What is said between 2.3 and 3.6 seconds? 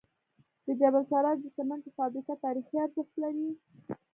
تاریخي ارزښت لري.